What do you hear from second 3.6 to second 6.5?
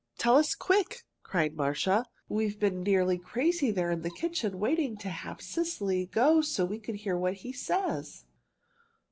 there in the kitchen waiting to have Cecily go